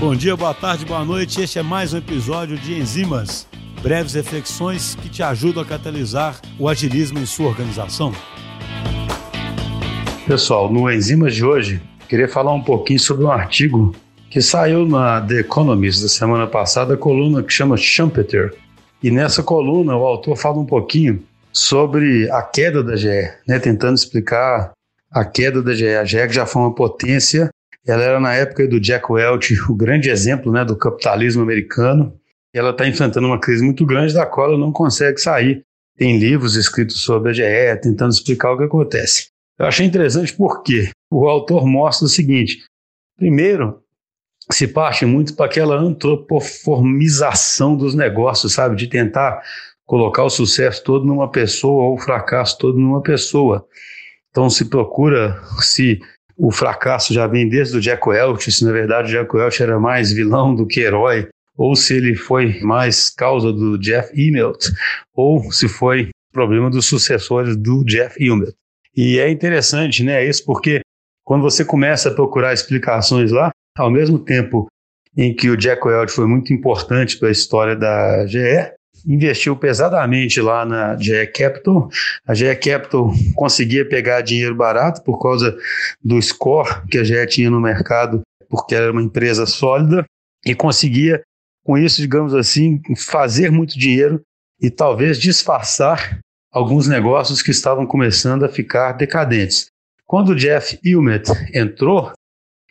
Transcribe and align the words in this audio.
Bom 0.00 0.16
dia, 0.16 0.34
boa 0.34 0.54
tarde, 0.54 0.86
boa 0.86 1.04
noite. 1.04 1.42
Este 1.42 1.58
é 1.58 1.62
mais 1.62 1.92
um 1.92 1.98
episódio 1.98 2.56
de 2.56 2.72
Enzimas, 2.72 3.46
breves 3.82 4.14
reflexões 4.14 4.94
que 4.94 5.10
te 5.10 5.22
ajudam 5.22 5.62
a 5.62 5.66
catalisar 5.66 6.40
o 6.58 6.70
agilismo 6.70 7.18
em 7.18 7.26
sua 7.26 7.48
organização. 7.48 8.10
Pessoal, 10.26 10.72
no 10.72 10.90
Enzimas 10.90 11.34
de 11.34 11.44
hoje, 11.44 11.82
queria 12.08 12.26
falar 12.26 12.54
um 12.54 12.62
pouquinho 12.62 12.98
sobre 12.98 13.26
um 13.26 13.30
artigo 13.30 13.94
que 14.30 14.40
saiu 14.40 14.86
na 14.86 15.20
The 15.20 15.40
Economist 15.40 16.00
da 16.00 16.08
semana 16.08 16.46
passada, 16.46 16.94
a 16.94 16.96
coluna 16.96 17.42
que 17.42 17.52
chama 17.52 17.76
Schumpeter. 17.76 18.56
E 19.02 19.10
nessa 19.10 19.42
coluna 19.42 19.94
o 19.94 20.06
autor 20.06 20.34
fala 20.34 20.58
um 20.58 20.66
pouquinho 20.66 21.22
sobre 21.52 22.26
a 22.30 22.40
queda 22.40 22.82
da 22.82 22.96
GE, 22.96 23.30
né, 23.46 23.58
tentando 23.58 23.96
explicar 23.96 24.72
a 25.12 25.26
queda 25.26 25.60
da 25.60 25.74
GE. 25.74 25.88
A 25.88 26.06
GE 26.06 26.26
já 26.30 26.46
foi 26.46 26.62
uma 26.62 26.74
potência, 26.74 27.50
ela 27.86 28.02
era 28.02 28.20
na 28.20 28.34
época 28.34 28.68
do 28.68 28.80
Jack 28.80 29.10
Welch 29.10 29.58
o 29.68 29.74
grande 29.74 30.10
exemplo 30.10 30.52
né, 30.52 30.64
do 30.64 30.76
capitalismo 30.76 31.42
americano. 31.42 32.14
Ela 32.52 32.70
está 32.70 32.86
enfrentando 32.86 33.26
uma 33.26 33.40
crise 33.40 33.64
muito 33.64 33.86
grande 33.86 34.12
da 34.12 34.26
qual 34.26 34.48
ela 34.48 34.58
não 34.58 34.72
consegue 34.72 35.20
sair. 35.20 35.64
Tem 35.96 36.18
livros 36.18 36.56
escritos 36.56 37.00
sobre 37.00 37.30
a 37.30 37.32
GE, 37.32 37.80
tentando 37.80 38.12
explicar 38.12 38.52
o 38.52 38.58
que 38.58 38.64
acontece. 38.64 39.28
Eu 39.58 39.66
achei 39.66 39.86
interessante 39.86 40.34
porque 40.34 40.90
o 41.10 41.28
autor 41.28 41.66
mostra 41.66 42.06
o 42.06 42.08
seguinte: 42.08 42.64
primeiro, 43.16 43.82
se 44.50 44.66
parte 44.66 45.06
muito 45.06 45.34
para 45.34 45.46
aquela 45.46 45.76
antropoformização 45.76 47.76
dos 47.76 47.94
negócios, 47.94 48.54
sabe? 48.54 48.76
De 48.76 48.86
tentar 48.86 49.42
colocar 49.84 50.24
o 50.24 50.30
sucesso 50.30 50.82
todo 50.82 51.04
numa 51.04 51.30
pessoa 51.30 51.84
ou 51.84 51.94
o 51.94 51.98
fracasso 51.98 52.58
todo 52.58 52.78
numa 52.78 53.02
pessoa. 53.02 53.66
Então 54.30 54.48
se 54.48 54.66
procura 54.66 55.40
se 55.60 56.00
o 56.42 56.50
fracasso 56.50 57.12
já 57.12 57.26
vem 57.26 57.46
desde 57.46 57.76
o 57.76 57.80
Jack 57.80 58.08
Welch, 58.08 58.50
se 58.50 58.64
na 58.64 58.72
verdade 58.72 59.08
o 59.08 59.10
Jack 59.12 59.36
Welch 59.36 59.62
era 59.62 59.78
mais 59.78 60.10
vilão 60.10 60.54
do 60.54 60.66
que 60.66 60.80
herói, 60.80 61.28
ou 61.54 61.76
se 61.76 61.94
ele 61.94 62.16
foi 62.16 62.58
mais 62.60 63.10
causa 63.10 63.52
do 63.52 63.76
Jeff 63.78 64.10
Immelt, 64.18 64.70
ou 65.14 65.52
se 65.52 65.68
foi 65.68 66.08
problema 66.32 66.70
dos 66.70 66.86
sucessores 66.86 67.56
do 67.56 67.84
Jeff 67.84 68.16
Immelt. 68.18 68.54
E 68.96 69.18
é 69.18 69.30
interessante, 69.30 70.02
né, 70.02 70.24
isso 70.24 70.42
porque 70.46 70.80
quando 71.22 71.42
você 71.42 71.62
começa 71.62 72.08
a 72.08 72.14
procurar 72.14 72.54
explicações 72.54 73.30
lá, 73.30 73.50
ao 73.76 73.90
mesmo 73.90 74.18
tempo 74.18 74.66
em 75.14 75.34
que 75.34 75.50
o 75.50 75.56
Jack 75.56 75.86
Welch 75.86 76.10
foi 76.10 76.26
muito 76.26 76.54
importante 76.54 77.18
para 77.18 77.28
a 77.28 77.32
história 77.32 77.76
da 77.76 78.26
GE, 78.26 78.72
investiu 79.06 79.56
pesadamente 79.56 80.40
lá 80.40 80.64
na 80.64 80.96
GE 80.96 81.26
Capital. 81.28 81.88
A 82.26 82.34
GE 82.34 82.54
Capital 82.56 83.12
conseguia 83.34 83.88
pegar 83.88 84.20
dinheiro 84.20 84.54
barato 84.54 85.02
por 85.02 85.18
causa 85.20 85.56
do 86.02 86.20
score 86.20 86.86
que 86.88 86.98
a 86.98 87.04
GE 87.04 87.26
tinha 87.26 87.50
no 87.50 87.60
mercado, 87.60 88.22
porque 88.48 88.74
era 88.74 88.90
uma 88.90 89.02
empresa 89.02 89.46
sólida, 89.46 90.04
e 90.44 90.54
conseguia, 90.54 91.22
com 91.64 91.76
isso, 91.76 92.00
digamos 92.00 92.34
assim, 92.34 92.80
fazer 92.96 93.50
muito 93.50 93.78
dinheiro 93.78 94.20
e 94.60 94.70
talvez 94.70 95.18
disfarçar 95.18 96.18
alguns 96.52 96.86
negócios 96.86 97.42
que 97.42 97.50
estavam 97.50 97.86
começando 97.86 98.44
a 98.44 98.48
ficar 98.48 98.92
decadentes. 98.92 99.66
Quando 100.04 100.30
o 100.30 100.36
Jeff 100.36 100.78
Immelt 100.84 101.28
entrou, 101.54 102.12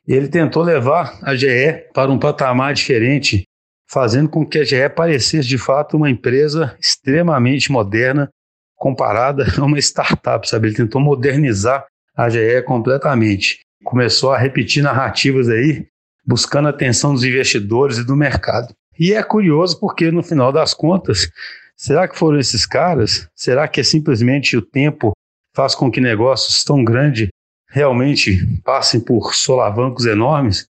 ele 0.05 0.27
tentou 0.27 0.63
levar 0.63 1.17
a 1.21 1.35
GE 1.35 1.85
para 1.93 2.11
um 2.11 2.19
patamar 2.19 2.73
diferente, 2.73 3.43
fazendo 3.89 4.29
com 4.29 4.45
que 4.45 4.59
a 4.59 4.63
GE 4.63 4.89
parecesse 4.89 5.47
de 5.47 5.57
fato 5.57 5.97
uma 5.97 6.09
empresa 6.09 6.75
extremamente 6.79 7.71
moderna 7.71 8.29
comparada 8.75 9.45
a 9.57 9.63
uma 9.63 9.79
startup, 9.79 10.47
sabe? 10.47 10.67
Ele 10.67 10.75
tentou 10.75 11.01
modernizar 11.01 11.85
a 12.15 12.29
GE 12.29 12.61
completamente. 12.65 13.59
Começou 13.83 14.31
a 14.31 14.37
repetir 14.37 14.83
narrativas 14.83 15.49
aí, 15.49 15.87
buscando 16.25 16.67
a 16.67 16.71
atenção 16.71 17.13
dos 17.13 17.23
investidores 17.23 17.97
e 17.97 18.05
do 18.05 18.15
mercado. 18.15 18.73
E 18.97 19.13
é 19.13 19.23
curioso 19.23 19.79
porque 19.79 20.11
no 20.11 20.21
final 20.21 20.51
das 20.51 20.73
contas, 20.73 21.31
será 21.75 22.07
que 22.07 22.17
foram 22.17 22.37
esses 22.37 22.65
caras? 22.65 23.29
Será 23.33 23.67
que 23.67 23.79
é 23.79 23.83
simplesmente 23.83 24.57
o 24.57 24.61
tempo 24.61 25.13
faz 25.55 25.73
com 25.73 25.89
que 25.89 26.01
negócios 26.01 26.63
tão 26.63 26.83
grandes 26.83 27.29
realmente 27.69 28.45
passem 28.63 28.99
por 28.99 29.33
solavancos 29.35 30.05
enormes. 30.05 30.65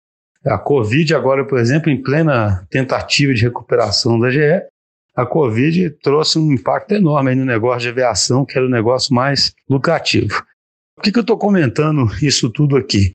A 0.48 0.58
Covid, 0.58 1.14
agora, 1.14 1.46
por 1.46 1.60
exemplo, 1.60 1.92
em 1.92 2.02
plena 2.02 2.66
tentativa 2.70 3.34
de 3.34 3.44
recuperação 3.44 4.18
da 4.18 4.32
GE, 4.32 4.64
a 5.14 5.26
Covid 5.26 5.90
trouxe 6.02 6.40
um 6.40 6.54
impacto 6.54 6.94
enorme 6.94 7.36
no 7.36 7.44
negócio 7.44 7.82
de 7.82 7.90
aviação, 7.90 8.46
que 8.46 8.58
era 8.58 8.66
o 8.66 8.70
negócio 8.70 9.14
mais 9.14 9.54
lucrativo. 9.70 10.42
Por 10.96 11.04
que, 11.04 11.12
que 11.12 11.20
eu 11.20 11.22
estou 11.22 11.38
comentando 11.38 12.08
isso 12.22 12.50
tudo 12.50 12.78
aqui? 12.78 13.12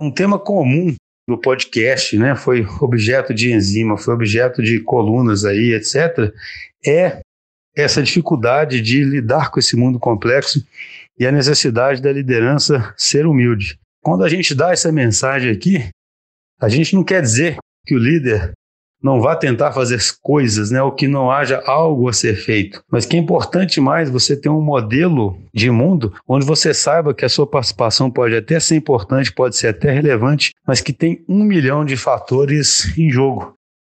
Um 0.00 0.10
tema 0.10 0.38
comum 0.38 0.94
do 1.26 1.38
podcast, 1.38 2.16
né, 2.18 2.36
foi 2.36 2.66
objeto 2.80 3.32
de 3.32 3.52
enzima, 3.52 3.96
foi 3.96 4.12
objeto 4.12 4.62
de 4.62 4.80
colunas 4.80 5.44
aí, 5.44 5.72
etc., 5.72 6.32
é 6.86 7.20
essa 7.74 8.02
dificuldade 8.02 8.80
de 8.80 9.02
lidar 9.02 9.50
com 9.50 9.58
esse 9.58 9.76
mundo 9.76 9.98
complexo 9.98 10.64
e 11.18 11.26
a 11.26 11.32
necessidade 11.32 12.00
da 12.02 12.12
liderança 12.12 12.94
ser 12.96 13.26
humilde. 13.26 13.78
Quando 14.02 14.24
a 14.24 14.28
gente 14.28 14.54
dá 14.54 14.72
essa 14.72 14.92
mensagem 14.92 15.50
aqui, 15.50 15.88
a 16.60 16.68
gente 16.68 16.94
não 16.94 17.04
quer 17.04 17.20
dizer 17.20 17.56
que 17.86 17.94
o 17.94 17.98
líder 17.98 18.52
não 19.02 19.20
vá 19.20 19.36
tentar 19.36 19.72
fazer 19.72 20.00
coisas, 20.20 20.70
né, 20.70 20.82
ou 20.82 20.90
que 20.90 21.06
não 21.06 21.30
haja 21.30 21.62
algo 21.66 22.08
a 22.08 22.12
ser 22.12 22.34
feito. 22.34 22.82
Mas 22.90 23.06
que 23.06 23.16
é 23.16 23.18
importante 23.18 23.80
mais 23.80 24.10
você 24.10 24.36
ter 24.36 24.48
um 24.48 24.60
modelo 24.60 25.38
de 25.54 25.70
mundo 25.70 26.14
onde 26.26 26.44
você 26.44 26.72
saiba 26.72 27.14
que 27.14 27.24
a 27.24 27.28
sua 27.28 27.46
participação 27.46 28.10
pode 28.10 28.34
até 28.34 28.58
ser 28.58 28.76
importante, 28.76 29.32
pode 29.32 29.56
ser 29.56 29.68
até 29.68 29.92
relevante, 29.92 30.52
mas 30.66 30.80
que 30.80 30.92
tem 30.92 31.24
um 31.28 31.44
milhão 31.44 31.84
de 31.84 31.96
fatores 31.96 32.96
em 32.98 33.10
jogo 33.10 33.54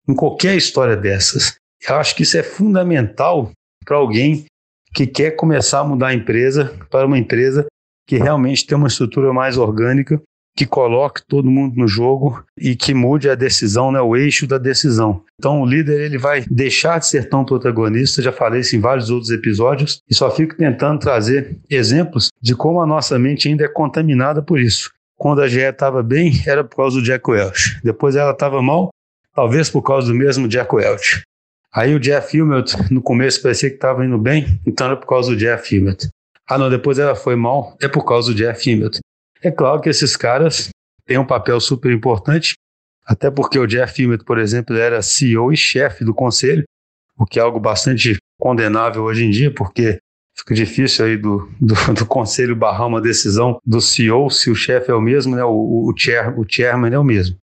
em 0.08 0.14
qualquer 0.14 0.56
história 0.56 0.96
dessas. 0.96 1.56
Eu 1.88 1.96
acho 1.96 2.16
que 2.16 2.22
isso 2.22 2.36
é 2.36 2.42
fundamental 2.42 3.50
para 3.84 3.96
alguém 3.96 4.46
que 4.94 5.06
quer 5.06 5.32
começar 5.32 5.80
a 5.80 5.84
mudar 5.84 6.08
a 6.08 6.14
empresa 6.14 6.74
para 6.90 7.06
uma 7.06 7.18
empresa 7.18 7.66
que 8.06 8.16
realmente 8.16 8.66
tem 8.66 8.76
uma 8.76 8.88
estrutura 8.88 9.32
mais 9.32 9.58
orgânica, 9.58 10.20
que 10.58 10.66
coloque 10.66 11.22
todo 11.24 11.48
mundo 11.48 11.76
no 11.76 11.86
jogo 11.86 12.42
e 12.58 12.74
que 12.74 12.92
mude 12.92 13.30
a 13.30 13.36
decisão, 13.36 13.92
né, 13.92 14.00
o 14.00 14.16
eixo 14.16 14.44
da 14.44 14.58
decisão. 14.58 15.22
Então 15.38 15.62
o 15.62 15.64
líder 15.64 16.00
ele 16.00 16.18
vai 16.18 16.44
deixar 16.50 16.98
de 16.98 17.06
ser 17.06 17.28
tão 17.28 17.44
protagonista, 17.44 18.20
já 18.20 18.32
falei 18.32 18.62
isso 18.62 18.74
em 18.74 18.80
vários 18.80 19.08
outros 19.08 19.30
episódios, 19.30 20.02
e 20.10 20.14
só 20.16 20.28
fico 20.32 20.56
tentando 20.56 20.98
trazer 20.98 21.56
exemplos 21.70 22.30
de 22.42 22.56
como 22.56 22.80
a 22.80 22.86
nossa 22.86 23.16
mente 23.20 23.46
ainda 23.46 23.66
é 23.66 23.68
contaminada 23.68 24.42
por 24.42 24.58
isso. 24.58 24.90
Quando 25.16 25.42
a 25.42 25.46
GE 25.46 25.60
estava 25.60 26.02
bem, 26.02 26.32
era 26.44 26.64
por 26.64 26.74
causa 26.74 26.96
do 26.96 27.04
Jack 27.04 27.30
Welch. 27.30 27.80
Depois 27.84 28.16
ela 28.16 28.32
estava 28.32 28.60
mal, 28.60 28.90
talvez 29.32 29.70
por 29.70 29.82
causa 29.82 30.08
do 30.08 30.14
mesmo 30.14 30.48
Jack 30.48 30.74
Welch. 30.74 31.22
Aí 31.72 31.94
o 31.94 32.00
Jeff 32.00 32.36
Immelt, 32.36 32.74
no 32.90 33.00
começo 33.00 33.40
parecia 33.40 33.70
que 33.70 33.76
estava 33.76 34.04
indo 34.04 34.18
bem, 34.18 34.60
então 34.66 34.88
era 34.88 34.96
por 34.96 35.06
causa 35.06 35.30
do 35.30 35.36
Jeff 35.36 35.76
Immelt. 35.76 36.08
Ah, 36.48 36.58
não, 36.58 36.68
depois 36.68 36.98
ela 36.98 37.14
foi 37.14 37.36
mal, 37.36 37.76
é 37.80 37.86
por 37.86 38.04
causa 38.04 38.32
do 38.32 38.36
Jeff 38.36 38.68
Immelt. 38.68 38.98
É 39.42 39.50
claro 39.50 39.80
que 39.80 39.88
esses 39.88 40.16
caras 40.16 40.70
têm 41.06 41.18
um 41.18 41.26
papel 41.26 41.60
super 41.60 41.92
importante, 41.92 42.54
até 43.04 43.30
porque 43.30 43.58
o 43.58 43.66
Jeff 43.66 44.02
Immelt, 44.02 44.24
por 44.24 44.38
exemplo, 44.38 44.76
era 44.76 45.00
CEO 45.00 45.52
e 45.52 45.56
chefe 45.56 46.04
do 46.04 46.14
conselho, 46.14 46.64
o 47.16 47.24
que 47.24 47.38
é 47.38 47.42
algo 47.42 47.58
bastante 47.58 48.16
condenável 48.38 49.02
hoje 49.02 49.24
em 49.24 49.30
dia, 49.30 49.52
porque 49.52 49.98
fica 50.36 50.54
difícil 50.54 51.04
aí 51.04 51.16
do, 51.16 51.50
do, 51.60 51.74
do 51.94 52.06
conselho 52.06 52.54
barrar 52.54 52.86
uma 52.86 53.00
decisão 53.00 53.60
do 53.64 53.80
CEO 53.80 54.30
se 54.30 54.50
o 54.50 54.54
chefe 54.54 54.90
é 54.90 54.94
o 54.94 55.00
mesmo, 55.00 55.34
né, 55.34 55.44
o, 55.44 55.88
o, 55.88 55.94
chair, 55.96 56.38
o 56.38 56.44
chairman 56.48 56.92
é 56.92 56.98
o 56.98 57.04
mesmo. 57.04 57.36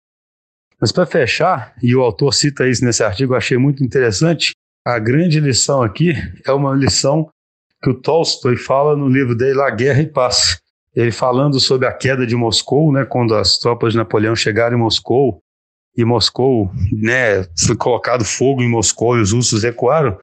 Mas 0.80 0.92
para 0.92 1.06
fechar, 1.06 1.74
e 1.82 1.94
o 1.96 2.02
autor 2.02 2.34
cita 2.34 2.68
isso 2.68 2.84
nesse 2.84 3.02
artigo, 3.02 3.34
achei 3.34 3.56
muito 3.56 3.82
interessante, 3.82 4.52
a 4.86 4.98
grande 4.98 5.40
lição 5.40 5.82
aqui 5.82 6.12
é 6.44 6.52
uma 6.52 6.74
lição 6.74 7.30
que 7.82 7.88
o 7.88 7.94
Tolstói 7.94 8.56
fala 8.56 8.96
no 8.96 9.08
livro 9.08 9.34
dele, 9.34 9.54
La 9.54 9.70
Guerra 9.70 10.02
e 10.02 10.06
Paz. 10.06 10.58
Ele 10.94 11.10
falando 11.10 11.58
sobre 11.58 11.88
a 11.88 11.92
queda 11.92 12.26
de 12.26 12.36
Moscou, 12.36 12.92
né, 12.92 13.04
quando 13.04 13.34
as 13.34 13.58
tropas 13.58 13.92
de 13.92 13.98
Napoleão 13.98 14.34
chegaram 14.36 14.76
em 14.76 14.80
Moscou, 14.80 15.40
e 15.96 16.04
Moscou, 16.04 16.70
né, 16.92 17.44
foi 17.58 17.76
colocado 17.76 18.24
fogo 18.24 18.62
em 18.62 18.68
Moscou 18.68 19.16
e 19.16 19.20
os 19.20 19.32
russos 19.32 19.62
recuaram, 19.62 20.18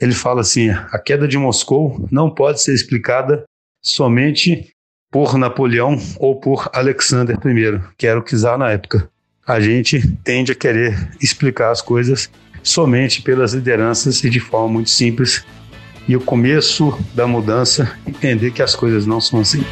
ele 0.00 0.14
fala 0.14 0.42
assim: 0.42 0.70
a 0.70 0.98
queda 0.98 1.26
de 1.26 1.36
Moscou 1.36 2.06
não 2.10 2.30
pode 2.30 2.60
ser 2.60 2.72
explicada 2.72 3.44
somente 3.82 4.70
por 5.10 5.36
Napoleão 5.36 5.96
ou 6.18 6.38
por 6.38 6.70
Alexander 6.72 7.36
I, 7.36 7.80
que 7.96 8.06
era 8.06 8.18
o 8.18 8.22
czar 8.22 8.58
na 8.58 8.70
época 8.70 9.10
a 9.48 9.58
gente 9.58 10.06
tende 10.22 10.52
a 10.52 10.54
querer 10.54 11.08
explicar 11.22 11.70
as 11.70 11.80
coisas 11.80 12.30
somente 12.62 13.22
pelas 13.22 13.54
lideranças 13.54 14.22
e 14.22 14.28
de 14.28 14.38
forma 14.38 14.68
muito 14.68 14.90
simples. 14.90 15.42
E 16.06 16.14
o 16.14 16.20
começo 16.20 16.96
da 17.14 17.26
mudança, 17.26 17.98
entender 18.06 18.50
que 18.50 18.62
as 18.62 18.76
coisas 18.76 19.06
não 19.06 19.22
são 19.22 19.40
assim. 19.40 19.64